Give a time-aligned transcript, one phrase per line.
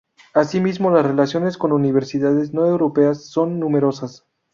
[0.33, 4.25] Así mismo las relaciones con universidades no europeas son numerosas.